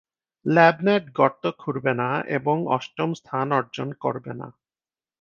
[0.45, 4.47] ল্যাবনেট গর্ত খুঁড়বে না এবং অষ্টম স্থান অর্জন করবে না।